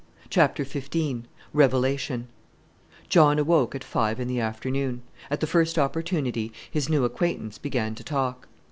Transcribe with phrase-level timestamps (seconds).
[0.31, 2.27] CHAPTER XV REVELATION
[3.07, 5.03] John awoke at five in the afternoon.
[5.29, 8.47] At the first opportunity his new acquaintance began to talk.